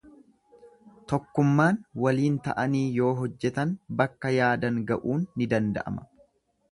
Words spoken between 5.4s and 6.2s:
ni danda'ama.